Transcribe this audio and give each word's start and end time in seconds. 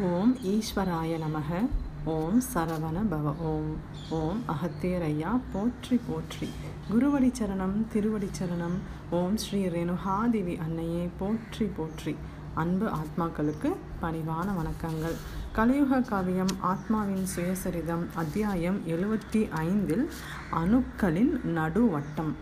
ஓம் 0.00 0.36
ஈஸ்வராய 0.42 1.18
நமக. 1.18 1.68
ஓம் 2.04 2.42
சரவண 2.54 2.98
பவ. 3.10 3.34
ஓம். 3.38 3.76
ஓம் 4.10 4.42
அகத்தேரையா 4.48 5.40
போற்றி 5.52 6.00
போற்றி. 6.08 6.48
குருவடி 6.92 7.32
சரணம் 7.40 7.86
திருவடி 7.92 8.28
சரணம். 8.38 8.76
ஓம் 9.10 9.36
ஸ்ரீ 9.36 9.66
ரேணுகாதேவி 9.66 10.60
அன்னையே. 10.60 11.08
போற்றி 11.18 11.66
போற்றி. 11.66 12.16
அன்பு 12.54 12.90
ஆத்மாக்களுக்கு 12.90 13.74
பணிவான 14.02 14.46
வணக்கங்கள். 14.60 15.16
கலியுக 15.52 16.00
காவியம் 16.00 16.54
ஆத்மாவின் 16.62 17.26
சுயசரிதம் 17.36 18.06
அத்தியாயம் 18.14 18.80
எழுபத்தி 18.86 19.50
ஐந்தில் 19.50 20.10
அணுக்களின் 20.52 21.40
நடுவட்டம். 21.54 22.32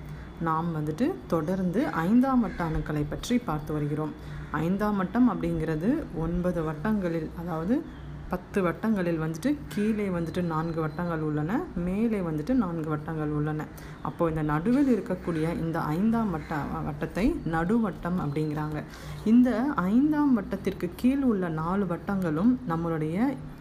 நாம் 0.41 0.66
வந்துட்டு 0.77 1.12
தொடர்ந்து 1.27 1.86
ஐந்தாம் 1.86 2.41
வட்ட 2.41 2.64
அணுக்களை 2.64 3.04
பற்றி 3.09 3.38
பார்த்து 3.38 3.73
வருகிறோம். 3.73 4.34
ஐந்தாம் 4.61 4.97
வட்டம் 4.97 5.29
அப்படிங்கிறது 5.31 5.89
ஒன்பது 6.17 6.62
வட்டங்களில் 6.62 7.31
அதாவது 7.37 7.77
பத்து 8.31 8.59
வட்டங்களில் 8.66 9.21
வந்துட்டு 9.25 9.51
கீழே 9.73 10.07
வந்துட்டு 10.15 10.41
நான்கு 10.53 10.80
வட்டங்கள் 10.84 11.23
உள்ளன 11.27 11.59
மேலே 11.87 12.21
வந்துட்டு 12.29 12.53
நான்கு 12.62 12.89
வட்டங்கள் 12.93 13.33
உள்ளன. 13.39 13.67
அப்போது 14.09 14.30
இந்த 14.33 14.43
நடுவில் 14.53 14.91
இருக்கக்கூடிய 14.95 15.47
இந்த 15.65 15.79
ஐந்தாம் 15.97 16.33
வட்ட 16.34 16.59
வட்டத்தை 16.89 17.27
நடுவட்டம் 17.55 18.19
அப்படிங்கிறாங்க. 18.25 18.81
இந்த 19.33 19.51
ஐந்தாம் 19.93 20.34
வட்டத்திற்கு 20.39 20.89
கீழ் 21.03 21.25
உள்ள 21.31 21.48
நாலு 21.62 21.87
வட்டங்களும் 21.93 22.53
நம்மளுடைய 22.73 23.17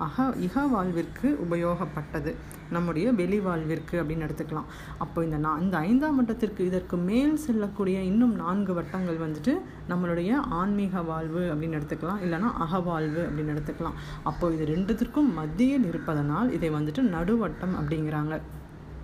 அக 0.07 0.27
இக 0.47 0.65
வாழ்விற்கு 0.73 1.29
உபயோகப்பட்டது. 1.45 2.33
நம்முடைய 2.75 3.07
வெளி 3.19 3.39
வாழ்விற்கு 3.39 3.95
அப்படின்னு 4.01 4.25
எடுத்துக்கலாம். 4.27 4.69
அப்போ 5.03 5.19
இந்த 5.23 5.37
நான் 5.45 5.61
இந்த 5.65 5.77
ஐந்தாம் 5.89 6.17
வட்டத்திற்கு 6.19 6.61
இதற்கு 6.69 6.95
மேல் 7.09 7.35
செல்லக்கூடிய 7.45 7.97
இன்னும் 8.11 8.35
நான்கு 8.35 8.73
வட்டங்கள் 8.73 9.19
வந்துட்டு 9.25 9.53
நம்மளுடைய 9.89 10.31
ஆன்மீக 10.59 11.01
வாழ்வு 11.11 11.43
அப்படின்னு 11.51 11.77
எடுத்துக்கலாம். 11.79 12.21
இல்லைனா 12.25 12.49
அகவாழ்வு 12.65 13.21
அப்படின்னு 13.27 13.53
எடுத்துக்கலாம். 13.55 13.99
அப்போ 14.23 14.53
இது 14.55 14.65
ரெண்டுத்திற்கும் 14.65 15.31
மத்தியில் 15.33 15.85
இருப்பதனால் 15.85 16.49
இதை 16.53 16.69
வந்துட்டு 16.69 17.03
நடுவட்டம் 17.15 17.75
அப்படிங்கிறாங்க. 17.79 18.35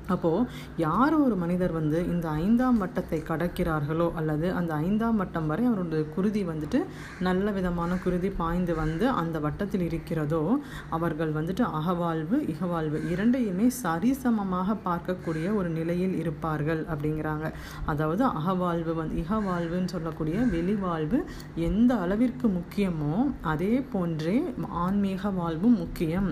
அப்போது 0.07 0.47
யார் 0.77 1.15
ஒரு 1.15 1.35
மனிதர் 1.35 1.71
வந்து 1.71 1.99
இந்த 2.05 2.29
ஐந்தாம் 2.29 2.79
வட்டத்தை 2.83 3.19
கடக்கிறார்களோ 3.29 4.07
அல்லது 4.13 4.53
அந்த 4.53 4.71
ஐந்தாம் 4.87 5.19
வட்டம் 5.21 5.47
வரை 5.47 5.65
அவருடைய 5.65 6.05
குருதி 6.15 6.43
வந்துட்டு 6.43 6.79
நல்ல 7.19 7.51
விதமான 7.51 7.97
குருதி 8.03 8.29
பாய்ந்து 8.29 8.75
வந்து 8.75 9.09
அந்த 9.09 9.39
வட்டத்தில் 9.39 9.85
இருக்கிறதோ 9.89 10.41
அவர்கள் 10.89 11.31
வந்துட்டு 11.37 11.65
அகவாழ்வு 11.79 12.37
இகவாழ்வு 12.53 12.99
இரண்டையுமே 13.13 13.67
சரிசமமாக 13.83 14.77
பார்க்கக்கூடிய 14.85 15.55
ஒரு 15.55 15.69
நிலையில் 15.69 16.15
இருப்பார்கள் 16.15 16.81
அப்படிங்கிறாங்க. 16.91 17.47
அதாவது 17.85 18.23
அகவாழ்வு 18.25 18.93
வந்து 18.93 19.17
இகவாழ்வுன்னு 19.23 19.93
சொல்லக்கூடிய 19.95 20.37
வெளிவாழ்வு 20.55 21.19
எந்த 21.55 21.91
அளவிற்கு 21.95 22.47
முக்கியமோ 22.47 23.15
அதே 23.41 23.73
போன்றே 23.93 24.37
ஆன்மீக 24.83 25.29
வாழ்வும் 25.29 25.77
முக்கியம். 25.77 26.29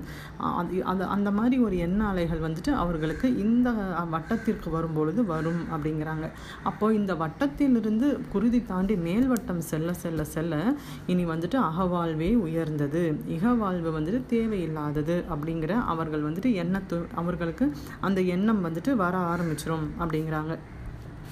அது 0.91 1.03
அந்த 1.15 1.31
மாதிரி 1.31 1.57
ஒரு 1.59 1.77
எண்ண 1.77 2.01
அலைகள் 2.07 2.45
வந்துட்டு 2.47 2.71
அவர்களுக்கு 2.83 3.27
இந்த 3.37 3.68
வட்டத்திற்கு 4.13 4.69
வரும்பொழுது 4.69 5.25
வரும் 5.25 5.61
அப்படிங்கிறாங்க. 5.73 6.25
அப்போது 6.63 6.95
இந்த 6.95 7.13
வட்டத்திலிருந்து 7.13 8.07
குருதி 8.31 8.61
தாண்டி 8.65 8.95
மேல் 9.07 9.27
வட்டம் 9.27 9.61
செல்ல 9.71 9.93
செல்ல 9.93 10.23
செல்ல 10.35 10.61
இனி 11.07 11.25
வந்துட்டு 11.25 11.59
அகவாழ்வே 11.69 12.31
உயர்ந்தது. 12.47 13.03
இகவாழ்வு 13.37 13.91
வந்துட்டு 13.97 14.21
தேவையில்லாதது 14.35 15.17
அப்படிங்கிற 15.35 15.75
அவர்கள் 15.93 16.27
வந்துட்டு 16.29 16.51
எண்ணத்து 16.63 16.99
அவர்களுக்கு 17.15 17.67
அந்த 17.99 18.21
எண்ணம் 18.35 18.65
வந்துட்டு 18.65 18.93
வர 18.95 19.17
ஆரம்பிச்சிடும் 19.33 19.87
அப்படிங்கிறாங்க. 19.99 20.55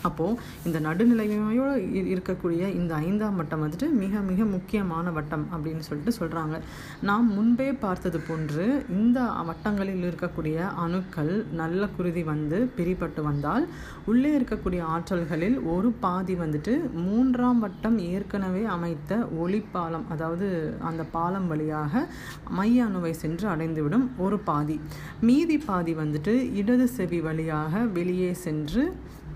அப்போது 0.04 0.38
இந்த 0.66 0.80
நடுநிலைமையோடு 0.80 2.04
இருக்கக்கூடிய 2.06 2.62
இந்த 2.74 2.94
ஐந்தாம் 3.02 3.36
வட்டம் 3.36 3.64
வந்துட்டு 3.64 3.90
மிக 3.94 4.22
மிக 4.22 4.46
முக்கியமான 4.46 5.12
வட்டம் 5.12 5.46
அப்படின்னு 5.54 5.80
சொல்லிட்டு 5.80 6.14
சொல்கிறாங்க 6.20 6.56
நாம் 7.02 7.28
முன்பே 7.28 7.70
பார்த்தது 7.80 8.20
போன்று 8.20 8.66
இந்த 8.90 9.20
வட்டங்களில் 9.48 10.04
இருக்கக்கூடிய 10.04 10.58
அணுக்கள் 10.78 11.34
நல்ல 11.54 11.90
குருதி 11.98 12.24
வந்து 12.24 12.58
பிரிப்பட்டு 12.78 13.22
வந்தால் 13.24 13.66
உள்ளே 14.06 14.32
இருக்கக்கூடிய 14.40 14.82
ஆற்றல்களில் 14.88 15.58
ஒரு 15.68 15.92
பாதி 16.00 16.36
வந்துட்டு 16.36 16.74
மூன்றாம் 17.04 17.60
வட்டம் 17.60 17.98
ஏற்கனவே 18.10 18.64
அமைத்த 18.68 19.14
ஒளிப்பாலம் 19.40 20.06
அதாவது 20.10 20.48
அந்த 20.82 21.04
பாலம் 21.12 21.48
வழியாக 21.48 22.04
மைய 22.50 22.86
அணுவை 22.86 23.12
சென்று 23.16 23.48
அடைந்துவிடும் 23.48 24.08
ஒரு 24.18 24.40
பாதி. 24.40 24.78
மீதி 25.22 25.58
பாதி 25.58 25.94
வந்துட்டு 25.94 26.34
இடது 26.54 26.88
செவி 26.88 27.20
வழியாக 27.20 27.84
வெளியே 27.94 28.32
சென்று 28.38 28.84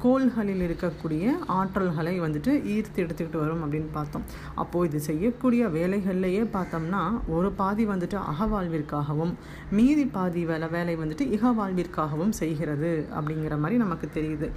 கோள்களில் 0.04 0.64
இருக்கக்கூடிய 0.68 1.34
ஆற்றல்களை 1.58 2.14
வந்துட்டு 2.24 2.52
ஈர்த்து 2.74 3.02
எடுத்துக்கிட்டு 3.04 3.40
வரும் 3.44 3.64
அப்படின்னு 3.66 3.90
பார்த்தோம். 3.98 4.26
அப்போது 4.62 4.88
இது 4.90 5.00
செய்யக்கூடிய 5.10 5.68
வேலைகள்லையே 5.78 6.44
பார்த்தோம்னா 6.56 7.02
ஒரு 7.36 7.50
பாதி 7.62 7.86
வந்துட்டு 7.92 8.18
அகவாழ்விற்காகவும் 8.32 9.34
மீதி 9.80 10.06
பாதி 10.16 10.44
வேலை 10.52 10.70
வேலை 10.76 10.96
வந்துட்டு 11.02 11.26
இகவாழ்விற்காகவும் 11.38 12.34
செய்கிறது 12.42 12.92
அப்படிங்கிற 13.18 13.58
மாதிரி 13.64 13.78
நமக்கு 13.84 14.10
தெரியுது. 14.18 14.50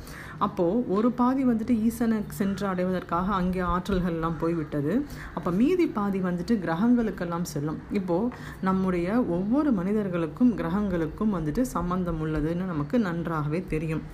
அப்போது 0.47 0.83
ஒரு 0.97 1.11
பாதி 1.21 1.45
வந்துட்டு 1.51 1.77
ஈசனை 1.89 2.19
சென்று 2.41 2.67
அடைவதற்காக 2.73 3.35
அங்கே 3.41 3.63
ஆற்றல்கள்லாம் 3.75 4.41
போய்விட்டது. 4.43 4.95
அப்போ 5.39 5.53
மீதி 5.61 5.89
பாதி 5.99 6.21
வந்துட்டு 6.29 6.57
கிரகங்களுக்கெல்லாம் 6.67 7.49
செல்லும். 7.55 7.81
இப்போது 8.01 8.33
நம்முடைய 8.69 9.09
ஒவ்வொரு 9.39 9.73
மனிதர்களுக்கும் 9.81 10.53
கிரகங்களுக்கும் 10.61 11.35
வந்துட்டு 11.39 11.65
சம்பந்தம் 11.77 12.23
உள்ளதுன்னு 12.27 12.71
நமக்கு 12.75 12.99
நன்றாகவே 13.09 13.63
தெரியும். 13.75 14.05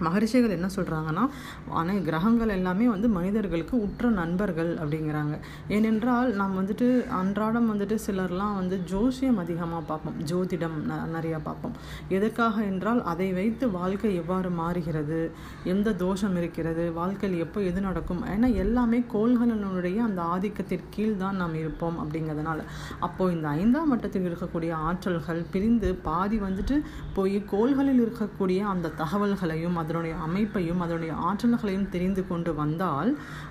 மகரிஷிகள் 0.00 0.54
என்ன 0.56 0.68
சொல்கிறாங்கன்னா 0.76 1.24
ஆனால் 1.68 2.02
கிரகங்கள் 2.02 2.48
எல்லாமே 2.48 2.88
வந்து 2.88 3.08
மனிதர்களுக்கு 3.08 3.82
உற்ற 3.82 4.08
நண்பர்கள் 4.08 4.70
அப்படிங்கிறாங்க. 4.76 5.34
ஏனென்றால் 5.68 6.34
நாம் 6.34 6.56
வந்துட்டு 6.60 6.88
அன்றாடம் 7.20 7.68
வந்துட்டு 7.72 7.98
சிலர்லாம் 8.06 8.54
வந்து 8.54 8.78
ஜோசியம் 8.84 9.38
அதிகமாக 9.38 9.82
பார்ப்போம். 9.82 10.16
ஜோதிடம் 10.30 10.76
ந 10.90 11.00
நிறையா 11.16 11.40
பார்ப்போம். 11.42 11.74
எதற்காக 12.08 12.62
என்றால் 12.62 13.02
அதை 13.04 13.32
வைத்து 13.32 13.70
வாழ்க்கை 13.70 14.14
எவ்வாறு 14.14 14.50
மாறுகிறது? 14.50 15.20
எந்த 15.64 15.92
தோஷம் 15.92 16.36
இருக்கிறது? 16.36 16.92
வாழ்க்கையில் 16.92 17.38
எப்போ 17.38 17.62
எது 17.62 17.80
நடக்கும்? 17.80 18.22
ஏன்னா 18.34 18.54
எல்லாமே 18.54 18.98
கோள்களினுடைய 19.14 19.96
அந்த 19.96 20.22
ஆதிக்கத்திற்கு 20.22 20.90
கீழ் 20.90 21.16
தான் 21.16 21.36
நாம் 21.36 21.54
இருப்போம் 21.54 21.98
அப்படிங்கிறதுனால. 22.02 22.60
அப்போது 23.00 23.34
இந்த 23.36 23.48
ஐந்தாம் 23.48 23.88
வட்டத்தில் 23.88 24.28
இருக்கக்கூடிய 24.30 24.72
ஆற்றல்கள் 24.88 25.42
பிரிந்து 25.50 25.94
பாதி 25.94 26.38
வந்துட்டு 26.38 26.76
போய் 27.14 27.36
கோள்களில் 27.50 28.02
இருக்கக்கூடிய 28.04 28.60
அந்த 28.60 28.92
தகவல்களையும் 29.02 29.76
அதனுடைய 29.86 30.14
அமைப்பையும் 30.26 30.80
அதனுடைய 30.84 31.14
ஆற்றல்களையும் 31.28 31.88
தெரிந்து 31.96 32.22
கொண்டு 32.30 32.52
வந்தால் 32.60 33.10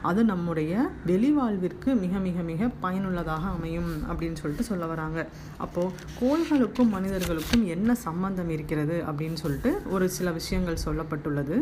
அது 0.10 0.22
நம்முடைய 0.32 0.74
வெளிவாழ்விற்கு 1.10 1.90
மிக 2.04 2.20
மிக 2.28 2.42
மிக 2.50 2.70
பயனுள்ளதாக 2.84 3.44
அமையும் 3.58 3.92
அப்படின்னு 4.10 4.40
சொல்லிட்டு 4.42 4.70
சொல்ல 4.70 4.86
வராங்க. 4.92 5.20
அப்போது 5.66 5.94
கோள்களுக்கும் 6.22 6.92
மனிதர்களுக்கும் 6.96 7.64
என்ன 7.76 7.96
சம்பந்தம் 8.06 8.52
இருக்கிறது 8.56 8.96
அப்படின்னு 9.10 9.40
சொல்லிட்டு 9.44 9.72
ஒரு 9.96 10.06
சில 10.18 10.32
விஷயங்கள் 10.40 10.84
சொல்லப்பட்டுள்ளது. 10.86 11.58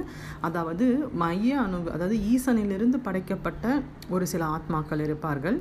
அதாவது 0.47 0.85
மைய 1.23 1.59
அணு 1.63 1.79
அதாவது 1.95 2.17
ஈசனிலிருந்து 2.33 2.99
படைக்கப்பட்ட 3.07 3.75
ஒரு 4.15 4.25
சில 4.33 4.43
ஆத்மாக்கள் 4.55 5.03
இருப்பார்கள். 5.07 5.57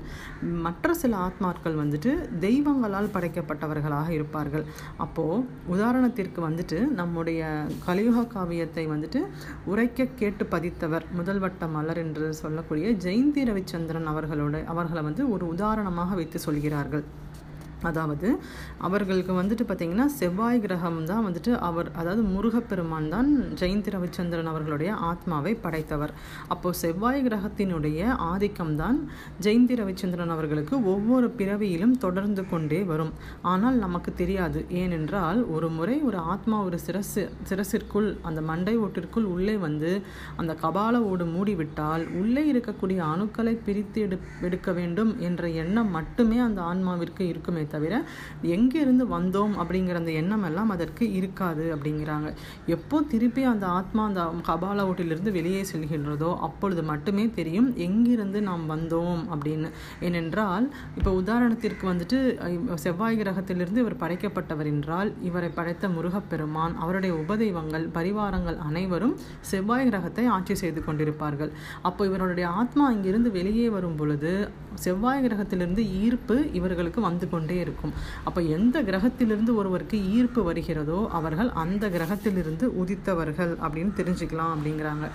மற்ற 0.67 0.95
சில 1.03 1.13
ஆத்மாக்கள் 1.27 1.79
வந்துட்டு 1.83 2.13
தெய்வங்களால் 2.47 3.13
படைக்கப்பட்டவர்களாக 3.17 4.09
இருப்பார்கள். 4.19 4.65
அப்போது 5.07 5.45
உதாரணத்திற்கு 5.75 6.41
வந்துட்டு 6.49 6.81
நம்முடைய 7.01 7.41
கலியுக 7.87 8.27
காவியத்தை 8.37 8.87
வந்து 8.95 9.02
வந்துட்டு 9.03 9.23
உரைக்க 9.65 10.05
கேட்டு 10.05 10.45
பதித்தவர் 10.51 11.05
முதல்வட்ட 11.19 11.69
மலர் 11.71 11.97
என்று 11.97 12.35
சொல்லக்கூடிய 12.35 12.93
ஜெயந்தி 13.07 13.43
ரவிச்சந்திரன் 13.51 14.09
அவர்களோட 14.13 14.65
அவர்களை 14.65 15.03
வந்து 15.03 15.31
ஒரு 15.31 15.45
உதாரணமாக 15.49 16.15
வைத்து 16.15 16.39
சொல்கிறார்கள். 16.39 17.05
அதாவது 17.83 18.29
அவர்களுக்கு 18.87 19.33
வந்துட்டு 19.41 19.65
பார்த்திங்கன்னா 19.69 20.07
செவ்வாய் 20.19 20.63
கிரகம் 20.65 21.01
தான் 21.11 21.25
வந்துட்டு 21.27 21.53
அவர் 21.69 21.89
அதாவது 22.01 22.23
முருகப்பெருமான் 22.35 23.09
தான் 23.15 23.29
ஜெயந்தி 23.61 23.93
ரவிச்சந்திரன் 23.95 24.51
அவர்களுடைய 24.53 24.91
ஆத்மாவை 25.11 25.53
படைத்தவர். 25.65 26.13
அப்போது 26.49 26.79
செவ்வாய் 26.83 27.25
கிரகத்தினுடைய 27.27 28.01
ஆதிக்கம் 28.31 28.75
தான் 28.83 28.99
ஜெயந்தி 29.47 29.77
ரவிச்சந்திரன் 29.81 30.35
அவர்களுக்கு 30.37 30.75
ஒவ்வொரு 30.95 31.29
பிறவியிலும் 31.41 31.97
தொடர்ந்து 32.05 32.45
கொண்டே 32.53 32.81
வரும். 32.93 33.13
ஆனால் 33.53 33.79
நமக்கு 33.87 34.11
தெரியாது. 34.23 34.61
ஏனென்றால் 34.83 35.41
ஒரு 35.55 35.71
முறை 35.79 35.97
ஒரு 36.09 36.19
ஆத்மா 36.35 36.59
ஒரு 36.69 36.79
சிரசு 36.87 37.23
சிரசிற்குள் 37.49 38.09
அந்த 38.29 38.41
மண்டை 38.51 38.77
ஓட்டிற்குள் 38.85 39.27
உள்ளே 39.35 39.57
வந்து 39.67 39.91
அந்த 40.37 40.53
கபால 40.63 40.95
ஓடு 41.11 41.25
மூடிவிட்டால் 41.35 42.05
உள்ளே 42.21 42.43
இருக்கக்கூடிய 42.53 43.01
அணுக்களை 43.13 43.55
பிரித்து 43.67 44.01
எடு 44.07 44.17
எடுக்க 44.47 44.73
வேண்டும் 44.73 45.11
என்ற 45.29 45.49
எண்ணம் 45.63 45.91
மட்டுமே 45.91 46.39
அந்த 46.47 46.61
ஆன்மாவிற்கு 46.71 47.23
இருக்குமே 47.33 47.65
தவிர 47.75 47.95
எங்கேருந்து 48.57 49.07
வந்தோம்? 49.15 49.55
அப்படிங்கிற 49.63 49.97
அந்த 50.03 50.13
எண்ணம் 50.21 50.47
எல்லாம் 50.49 50.73
அதற்கு 50.77 51.05
இருக்காது 51.19 51.65
அப்படிங்கிறாங்க. 51.75 52.29
எப்போ 52.77 52.97
திருப்பி 53.13 53.45
அந்த 53.53 53.67
ஆத்மா 53.79 54.05
அந்த 54.11 54.23
கபால 54.49 54.87
ஓட்டிலிருந்து 54.91 55.33
வெளியே 55.39 55.63
செல்கின்றதோ 55.73 56.31
அப்பொழுது 56.49 56.85
மட்டுமே 56.91 57.25
தெரியும் 57.39 57.69
எங்கிருந்து 57.87 58.41
நாம் 58.49 58.65
வந்தோம்? 58.75 59.23
அப்படின்னு. 59.35 59.69
ஏனென்றால் 60.07 60.67
இப்போ 60.99 61.11
உதாரணத்திற்கு 61.23 61.85
வந்துட்டு 61.93 62.19
செவ்வாய் 62.85 63.21
கிரகத்திலிருந்து 63.21 63.83
இவர் 63.85 64.01
படைக்கப்பட்டவர் 64.03 64.71
என்றால் 64.73 65.11
இவரை 65.29 65.51
படைத்த 65.59 65.89
முருகப்பெருமான் 65.97 66.75
அவருடைய 66.85 67.13
உபதெய்வங்கள் 67.23 67.87
பரிவாரங்கள் 67.97 68.59
அனைவரும் 68.69 69.15
செவ்வாய் 69.53 69.87
கிரகத்தை 69.89 70.25
ஆட்சி 70.37 70.55
செய்து 70.63 70.81
கொண்டிருப்பார்கள். 70.87 71.51
அப்போ 71.89 72.03
இவருடைய 72.11 72.47
ஆத்மா 72.61 72.85
இங்கிருந்து 72.97 73.31
வெளியே 73.39 73.69
வரும் 73.77 73.97
பொழுது 74.01 74.33
செவ்வாய் 74.85 75.23
கிரகத்திலிருந்து 75.25 75.83
ஈர்ப்பு 76.03 76.37
இவர்களுக்கு 76.59 77.01
வந்து 77.09 77.27
கொண்டே 77.33 77.57
இருக்கும். 77.65 77.95
அப்போ 78.29 78.41
எந்த 78.57 78.77
கிரகத்திலிருந்து 78.89 79.55
ஒருவருக்கு 79.61 79.99
ஈர்ப்பு 80.17 80.43
வருகிறதோ 80.49 81.01
அவர்கள் 81.21 81.51
அந்த 81.65 81.85
கிரகத்திலிருந்து 81.97 82.67
உதித்தவர்கள் 82.83 83.53
அப்படின்னு 83.67 83.95
தெரிஞ்சுக்கலாம் 84.01 84.55
அப்படிங்கிறாங்க. 84.57 85.07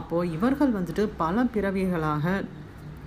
அப்போது 0.00 0.32
இவர்கள் 0.36 0.76
வந்துட்டு 0.78 1.04
பல 1.24 1.44
பிறவிகளாக 1.54 2.36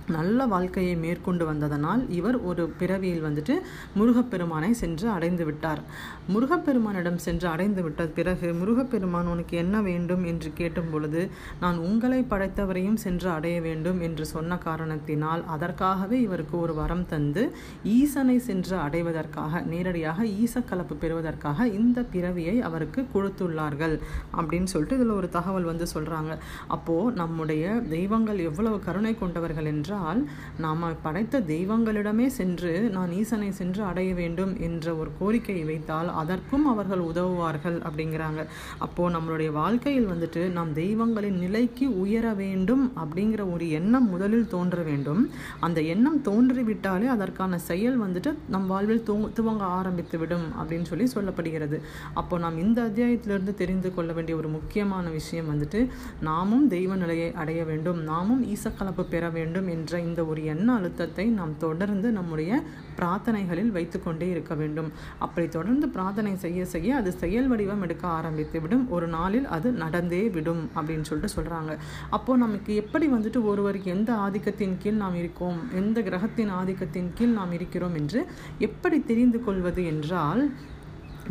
நல்ல 0.08 0.46
வாழ்க்கையை 0.46 0.96
மேற்கொண்டு 0.96 1.44
வந்ததனால் 1.46 2.10
இவர் 2.10 2.38
ஒரு 2.42 2.72
பிறவியில் 2.78 3.24
வந்துட்டு 3.24 3.54
முருகப்பெருமானை 3.94 4.72
சென்று 4.72 5.08
அடைந்து 5.10 5.44
விட்டார். 5.44 5.80
முருகப்பெருமானிடம் 6.28 7.16
சென்று 7.16 7.48
அடைந்து 7.48 7.82
விட்ட 7.82 8.06
பிறகு 8.06 8.54
முருகப்பெருமான் 8.54 9.26
உனக்கு 9.26 9.56
என்ன 9.56 9.80
வேண்டும்? 9.80 10.24
என்று 10.24 10.52
கேட்டும் 10.54 10.90
பொழுது 10.90 11.30
நான் 11.60 11.78
உங்களை 11.78 12.20
படைத்தவரையும் 12.30 12.94
சென்று 12.94 13.30
அடைய 13.30 13.60
வேண்டும் 13.60 14.00
என்று 14.00 14.26
சொன்ன 14.26 14.58
காரணத்தினால் 14.58 15.44
அதற்காகவே 15.44 16.20
இவருக்கு 16.20 16.60
ஒரு 16.60 16.74
வரம் 16.74 17.06
தந்து 17.06 17.52
ஈசனை 17.84 18.38
சென்று 18.38 18.76
அடைவதற்காக 18.76 19.60
நேரடியாக 19.62 20.24
ஈசக்கலப்பு 20.24 20.94
பெறுவதற்காக 20.94 21.68
இந்த 21.68 22.02
பிறவியை 22.02 22.60
அவருக்கு 22.60 23.06
கொடுத்துள்ளார்கள் 23.14 23.96
அப்படின்னு 24.36 24.64
சொல்லிட்டு 24.64 24.96
இதில் 24.96 25.10
ஒரு 25.10 25.28
தகவல் 25.28 25.64
வந்து 25.64 25.86
சொல்கிறாங்க 25.94 26.32
அப்போது 26.68 27.16
நம்முடைய 27.16 27.82
தெய்வங்கள் 27.88 28.38
எவ்வளவு 28.38 28.78
கருணை 28.78 29.18
கொண்டவர்கள் 29.18 29.64
என்று 29.64 29.89
என்றால் 29.90 30.20
நாம் 30.58 30.82
படைத்த 31.02 31.40
தெய்வங்களிடமே 31.52 32.26
சென்று 32.38 32.72
நான் 32.90 33.12
ஈசனை 33.12 33.48
சென்று 33.50 33.82
அடைய 33.82 34.10
வேண்டும் 34.14 34.52
என்ற 34.60 34.94
ஒரு 34.94 35.10
கோரிக்கையை 35.18 35.64
வைத்தால் 35.64 36.10
அதற்கும் 36.14 36.66
அவர்கள் 36.66 37.02
உதவுவார்கள் 37.10 37.78
அப்படிங்கிறாங்க. 37.88 38.40
அப்போது 38.78 39.14
நம்மளுடைய 39.16 39.50
வாழ்க்கையில் 39.52 40.08
வந்துட்டு 40.12 40.42
நாம் 40.50 40.70
தெய்வங்களின் 40.72 41.38
நிலைக்கு 41.38 41.86
உயர 42.00 42.26
வேண்டும் 42.42 42.84
அப்படிங்கிற 42.96 43.44
ஒரு 43.52 43.66
எண்ணம் 43.70 44.08
முதலில் 44.08 44.46
தோன்ற 44.48 44.76
வேண்டும். 44.82 45.22
அந்த 45.60 45.80
எண்ணம் 45.94 46.20
தோன்றிவிட்டாலே 46.28 47.08
அதற்கான 47.16 47.58
செயல் 47.70 47.98
வந்துட்டு 48.02 48.32
நம் 48.48 48.66
வாழ்வில் 48.66 49.06
தூ 49.10 49.16
துவங்க 49.38 49.64
ஆரம்பித்து 49.80 50.18
விடும் 50.18 50.46
அப்படின்னு 50.60 50.88
சொல்லி 50.92 51.08
சொல்லப்படுகிறது. 51.16 51.78
அப்போ 52.14 52.38
நாம் 52.38 52.62
இந்த 52.64 52.80
அத்தியாயத்திலிருந்து 52.82 53.54
தெரிந்து 53.62 53.90
கொள்ள 53.94 54.10
வேண்டிய 54.12 54.36
ஒரு 54.36 54.48
முக்கியமான 54.48 55.08
விஷயம் 55.18 55.50
வந்துட்டு 55.50 55.82
நாமும் 56.20 56.68
தெய்வ 56.76 56.94
நிலையை 56.94 57.28
அடைய 57.42 57.60
வேண்டும். 57.64 58.00
நாமும் 58.12 58.42
ஈசக்கலப்பு 58.54 59.04
பெற 59.10 59.24
வேண்டும் 59.30 59.68
என்ற 59.80 60.00
இந்த 60.00 60.20
ஒரு 60.26 60.40
எண்ண 60.46 60.68
அழுத்தத்தை 60.72 61.26
நாம் 61.38 61.54
தொடர்ந்து 61.58 62.08
நம்முடைய 62.10 62.50
பிரார்த்தனைகளில் 62.98 63.74
வைத்துக்கொண்டே 63.76 64.26
இருக்க 64.30 64.54
வேண்டும். 64.54 64.90
அப்படி 65.18 65.46
தொடர்ந்து 65.48 65.86
பிரார்த்தனை 65.88 66.32
செய்ய 66.36 66.64
செய்ய 66.64 66.96
அது 66.96 67.10
செயல் 67.22 67.48
வடிவம் 67.48 67.82
எடுக்க 67.82 68.04
ஆரம்பித்து 68.08 68.58
விடும் 68.60 68.84
ஒரு 68.88 69.06
நாளில் 69.08 69.46
அது 69.48 69.68
நடந்தே 69.82 70.22
விடும் 70.30 70.62
அப்படின்னு 70.76 71.08
சொல்லிட்டு 71.10 71.34
சொல்கிறாங்க 71.36 71.72
அப்போது 72.10 72.42
நமக்கு 72.44 72.74
எப்படி 72.82 73.08
வந்துட்டு 73.12 73.42
ஒருவருக்கு 73.44 73.88
எந்த 73.90 74.10
ஆதிக்கத்தின் 74.26 74.76
கீழ் 74.78 75.00
நாம் 75.02 75.16
இருக்கோம் 75.16 75.60
எந்த 75.74 76.00
கிரகத்தின் 76.00 76.52
ஆதிக்கத்தின் 76.60 77.10
கீழ் 77.14 77.38
நாம் 77.38 77.52
இருக்கிறோம் 77.52 77.94
என்று 77.94 78.22
எப்படி 78.58 78.98
தெரிந்து 79.04 79.40
கொள்வது 79.44 79.84
என்றால் 79.84 80.42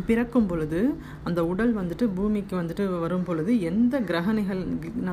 பிறக்கும் 0.06 0.46
பொழுது 0.46 0.80
அந்த 1.24 1.40
உடல் 1.46 1.72
வந்துட்டு 1.76 2.04
பூமிக்கு 2.14 2.54
வந்துட்டு 2.56 2.98
வரும் 3.00 3.24
பொழுது 3.24 3.60
எந்த 3.60 4.00
கிரக 4.00 4.32
நிகழ் 4.32 4.62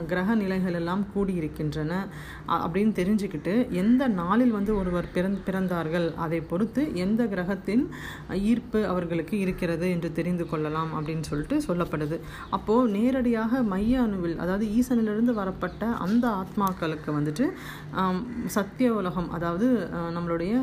கிரக 0.07 0.35
நிலைகள் 0.35 0.73
எல்லாம் 0.73 1.03
கூடியிருக்கின்றன 1.15 1.93
அப்படின்னு 2.47 2.93
தெரிஞ்சுக்கிட்டு 2.99 3.53
எந்த 3.71 4.07
நாளில் 4.07 4.51
வந்து 4.51 4.71
ஒருவர் 4.77 5.09
பிறந் 5.15 5.37
பிறந்தார்கள் 5.45 6.07
அதை 6.15 6.39
பொறுத்து 6.41 6.83
எந்த 6.95 7.23
கிரகத்தின் 7.25 7.83
ஈர்ப்பு 8.51 8.81
அவர்களுக்கு 8.87 9.39
இருக்கிறது 9.39 9.89
என்று 9.89 10.11
தெரிந்து 10.11 10.47
கொள்ளலாம் 10.49 10.91
அப்படின்னு 10.97 11.27
சொல்லிட்டு 11.29 11.57
சொல்லப்படுது. 11.67 12.19
அப்போது 12.49 12.91
நேரடியாக 12.91 13.61
மைய 13.73 14.01
அணுவில் 14.01 14.37
அதாவது 14.37 14.67
ஈசனிலிருந்து 14.79 15.33
வரப்பட்ட 15.33 15.85
அந்த 16.05 16.27
ஆத்மாக்களுக்கு 16.41 17.09
வந்துட்டு 17.19 17.47
சத்திய 18.45 18.93
உலகம் 18.93 19.29
அதாவது 19.29 19.67
நம்மளுடைய 20.15 20.53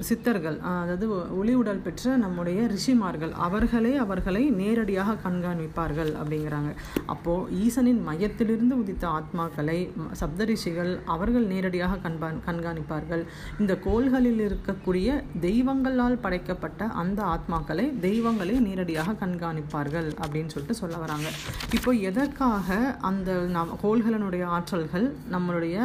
சித்தர்கள் 0.00 0.56
அதாவது 0.60 1.06
ஒளி 1.36 1.52
உடல் 1.54 1.82
பெற்ற 1.84 2.16
நம்முடைய 2.16 2.60
ரிஷிமா 2.74 3.07
ரிஷிமார்கள் 3.08 3.34
அவர்களே 3.46 3.92
அவர்களை 4.04 4.42
நேரடியாக 4.60 5.14
கண்காணிப்பார்கள் 5.24 6.10
அப்படிங்கிறாங்க. 6.20 6.70
அப்போது 7.12 7.52
ஈசனின் 7.64 8.00
மையத்திலிருந்து 8.08 8.74
உதித்த 8.82 9.04
ஆத்மாக்களை 9.18 9.78
சப்தரிஷிகள் 10.20 10.92
அவர்கள் 11.14 11.46
நேரடியாக 11.52 11.98
கண்பா 12.04 12.28
கண்காணிப்பார்கள். 12.48 13.22
இந்த 13.62 13.72
கோள்களில் 13.86 14.42
இருக்கக்கூடிய 14.48 15.08
தெய்வங்களால் 15.46 16.18
படைக்கப்பட்ட 16.24 16.90
அந்த 17.02 17.20
ஆத்மாக்களை 17.34 17.86
தெய்வங்களே 18.06 18.56
நேரடியாக 18.68 19.16
கண்காணிப்பார்கள் 19.22 20.10
அப்படின்னு 20.22 20.52
சொல்லிட்டு 20.54 20.80
சொல்ல 20.82 20.96
வராங்க. 21.04 21.30
இப்போ 21.78 21.92
எதற்காக 22.10 22.78
அந்த 23.10 23.30
நம் 23.56 23.74
கோள்களினுடைய 23.84 24.44
ஆற்றல்கள் 24.58 25.08
நம்மளுடைய 25.36 25.76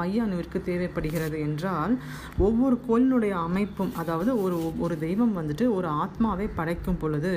மைய 0.00 0.24
அணுவிற்கு 0.24 0.58
தேவைப்படுகிறது 0.70 1.36
என்றால் 1.46 1.94
ஒவ்வொரு 2.48 2.76
கோளினுடைய 2.88 3.34
அமைப்பும் 3.46 3.94
அதாவது 4.00 4.30
ஒரு 4.42 4.58
ஒரு 4.84 4.94
தெய்வம் 5.06 5.34
வந்துட்டு 5.38 5.64
ஒரு 5.78 5.88
ஆத்மாவை 6.02 6.46
படைக்கும் 6.70 6.98
பொழுது 6.98 7.32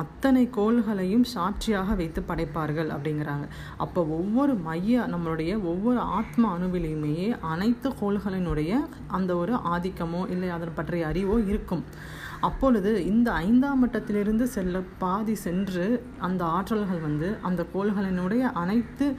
அத்தனை 0.00 0.40
கோள்களையும் 0.56 1.24
சாட்சியாக 1.34 1.94
வைத்து 2.00 2.20
படைப்பார்கள் 2.28 2.90
அப்படிங்கிறாங்க. 2.94 3.46
அப்போ 3.84 4.00
ஒவ்வொரு 4.18 4.54
மைய 4.66 5.04
நம்மளுடைய 5.12 5.52
ஒவ்வொரு 5.70 6.00
ஆத்ம 6.18 6.50
அணுவிலையுமே 6.56 7.14
அனைத்து 7.52 7.90
கோள்களினுடைய 8.00 8.72
அந்த 9.18 9.32
ஒரு 9.36 9.54
ஆதிக்கமோ 9.74 10.22
இல்லை 10.34 10.50
அதன் 10.56 10.76
பற்றிய 10.80 11.06
அறிவோ 11.06 11.38
இருக்கும். 11.52 11.84
அப்பொழுது 12.40 13.04
இந்த 13.04 13.32
ஐந்தாம் 13.32 13.80
மட்டத்திலிருந்து 13.82 14.44
செல்ல 14.44 14.80
பாதி 14.98 15.34
சென்று 15.34 15.86
அந்த 16.18 16.44
ஆற்றல்கள் 16.44 17.00
வந்து 17.00 17.36
அந்த 17.42 17.66
கோள்களினுடைய 17.74 18.40
அனைத்து 18.40 19.16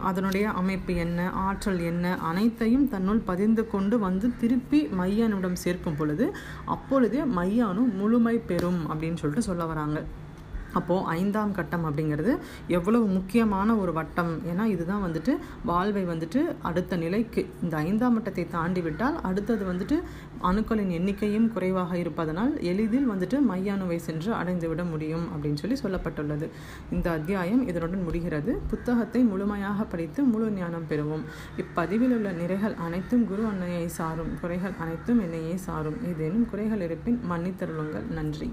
அதனுடைய 0.00 0.46
அமைப்பு 0.50 0.94
என்ன 0.94 1.30
ஆற்றல் 1.32 1.80
என்ன 1.80 2.16
அனைத்தையும் 2.18 2.88
தன்னுள் 2.88 3.20
பதிந்து 3.20 3.68
கொண்டு 3.68 3.98
வந்து 3.98 4.36
திருப்பி 4.36 4.88
மையானுடன் 5.00 5.52
சேர்க்கும் 5.52 5.96
பொழுது 5.96 6.32
அப்பொழுதே 6.64 7.22
மையானும் 7.36 7.94
முழுமை 7.94 8.38
பெறும் 8.38 8.82
அப்படின்னு 8.90 9.14
சொல்லிட்டு 9.14 9.48
சொல்ல 9.50 9.64
வராங்க. 9.64 10.00
அப்போது 10.72 11.06
ஐந்தாம் 11.06 11.52
கட்டம் 11.52 11.84
அப்படிங்கிறது 11.84 12.38
எவ்வளவு 12.66 13.06
முக்கியமான 13.06 13.74
ஒரு 13.74 13.92
வட்டம்? 13.92 14.40
ஏன்னா 14.46 14.64
இதுதான் 14.64 15.02
வந்துட்டு 15.04 15.32
வாழ்வை 15.64 16.04
வந்துட்டு 16.06 16.40
அடுத்த 16.62 16.96
நிலைக்கு 16.96 17.48
இந்த 17.62 17.76
ஐந்தாம் 17.76 18.20
வட்டத்தை 18.20 18.46
தாண்டி 18.50 18.80
விட்டால் 18.80 19.20
அடுத்தது 19.20 19.72
வந்துட்டு 19.72 20.02
அணுக்களின் 20.42 20.92
எண்ணிக்கையும் 20.98 21.48
குறைவாக 21.48 21.98
இருப்பதனால் 21.98 22.60
எளிதில் 22.60 23.10
வந்துட்டு 23.10 23.38
மையானுவை 23.50 23.96
சென்று 23.96 24.32
அடைந்து 24.32 24.68
விட 24.68 24.84
முடியும் 24.84 25.26
அப்படின்னு 25.32 25.60
சொல்லி 25.62 25.78
சொல்லப்பட்டுள்ளது. 25.82 26.48
இந்த 26.90 27.10
அத்தியாயம் 27.10 27.68
இதனுடன் 27.68 28.02
முடிகிறது. 28.02 28.60
புத்தகத்தை 28.70 29.22
முழுமையாக 29.22 29.84
படித்து 29.84 30.22
முழு 30.22 30.50
ஞானம் 30.50 30.88
பெறுவோம். 30.88 31.24
இப்பதிவில் 31.56 32.14
உள்ள 32.18 32.32
நிறைகள் 32.32 32.76
அனைத்தும் 32.76 33.26
குரு 33.26 33.46
அன்னையை 33.46 33.88
சாரும். 33.88 34.32
குறைகள் 34.40 34.72
அனைத்தும் 34.80 35.20
என்னையே 35.20 35.56
சாரும். 35.56 35.98
ஏதேனும் 36.04 36.50
குறைகள் 36.50 36.80
இருப்பின் 36.80 37.20
மன்னித்தருளுங்கள். 37.30 38.08
நன்றி. 38.10 38.52